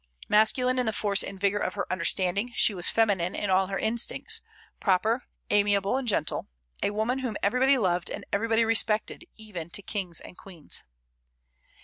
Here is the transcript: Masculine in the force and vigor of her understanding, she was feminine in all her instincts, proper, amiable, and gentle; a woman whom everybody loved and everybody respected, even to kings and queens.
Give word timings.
Masculine 0.27 0.79
in 0.79 0.87
the 0.87 0.93
force 0.93 1.21
and 1.21 1.39
vigor 1.39 1.59
of 1.59 1.75
her 1.75 1.85
understanding, 1.93 2.51
she 2.55 2.73
was 2.73 2.89
feminine 2.89 3.35
in 3.35 3.51
all 3.51 3.67
her 3.67 3.77
instincts, 3.77 4.41
proper, 4.79 5.25
amiable, 5.51 5.95
and 5.95 6.07
gentle; 6.07 6.47
a 6.81 6.89
woman 6.89 7.19
whom 7.19 7.37
everybody 7.43 7.77
loved 7.77 8.09
and 8.09 8.25
everybody 8.33 8.65
respected, 8.65 9.25
even 9.37 9.69
to 9.69 9.83
kings 9.83 10.19
and 10.19 10.39
queens. 10.39 10.83